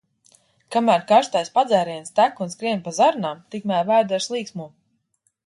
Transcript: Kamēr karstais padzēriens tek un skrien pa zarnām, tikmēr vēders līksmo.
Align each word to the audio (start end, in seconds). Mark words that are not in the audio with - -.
Kamēr 0.75 1.03
karstais 1.11 1.51
padzēriens 1.57 2.15
tek 2.21 2.41
un 2.47 2.51
skrien 2.55 2.81
pa 2.89 2.95
zarnām, 3.01 3.45
tikmēr 3.57 3.87
vēders 3.93 4.31
līksmo. 4.39 4.69